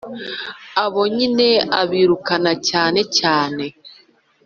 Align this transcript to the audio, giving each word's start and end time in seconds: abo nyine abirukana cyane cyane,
abo 0.83 1.01
nyine 1.15 1.49
abirukana 1.79 2.51
cyane 2.69 3.01
cyane, 3.17 3.65